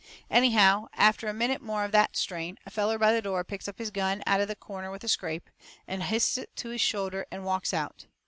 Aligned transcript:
Anyhow, 0.31 0.87
after 0.95 1.27
a 1.27 1.31
minute 1.31 1.61
more 1.61 1.85
of 1.85 1.91
that 1.91 2.17
strain, 2.17 2.57
a 2.65 2.71
feller 2.71 2.97
by 2.97 3.13
the 3.13 3.21
door 3.21 3.43
picks 3.43 3.67
up 3.67 3.77
his 3.77 3.91
gun 3.91 4.23
out 4.25 4.41
of 4.41 4.47
the 4.47 4.55
corner 4.55 4.89
with 4.89 5.03
a 5.03 5.07
scrape, 5.07 5.47
and 5.87 6.01
hists 6.01 6.39
it 6.39 6.55
to 6.55 6.69
his 6.69 6.81
shoulder 6.81 7.27
and 7.29 7.45
walks 7.45 7.71
out. 7.71 8.07